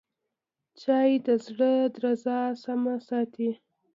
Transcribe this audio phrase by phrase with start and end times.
[0.81, 3.49] چای د زړه درزا سمه ساتي